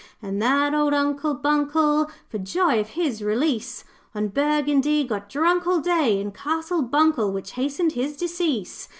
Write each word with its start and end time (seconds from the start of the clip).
'And 0.19 0.41
that 0.41 0.73
old 0.73 0.95
Uncle 0.95 1.35
Buncle, 1.35 2.09
For 2.27 2.39
joy 2.39 2.79
of 2.79 2.89
his 2.97 3.23
release, 3.23 3.83
On 4.15 4.29
Burgundy 4.29 5.03
got 5.03 5.29
drunk 5.29 5.67
all 5.67 5.79
Day 5.79 6.19
in 6.19 6.31
Castle 6.31 6.81
Buncle, 6.81 7.31
Which 7.31 7.51
hastened 7.51 7.91
his 7.91 8.17
decease. 8.17 8.89